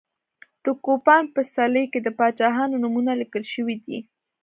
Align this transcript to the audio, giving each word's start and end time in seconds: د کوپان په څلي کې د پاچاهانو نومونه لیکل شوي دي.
د 0.63 0.65
کوپان 0.85 1.23
په 1.35 1.41
څلي 1.53 1.83
کې 1.91 1.99
د 2.03 2.07
پاچاهانو 2.19 2.81
نومونه 2.83 3.11
لیکل 3.21 3.43
شوي 3.53 3.75
دي. 3.85 3.99